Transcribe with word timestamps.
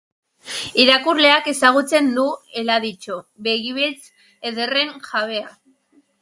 Irakurleak 0.83 1.49
ezagutzen 1.51 2.09
du 2.15 2.25
Eladitxo, 2.61 3.19
begi 3.49 3.75
beltz 3.77 4.01
ederren 4.53 4.97
jabea. 5.11 5.55